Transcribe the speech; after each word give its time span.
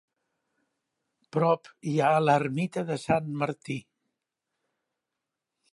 Prop 1.37 1.69
hi 1.91 1.93
ha 2.05 2.09
l'Ermita 2.29 2.85
de 2.89 2.99
Sant 3.05 3.29
Martí. 3.45 3.79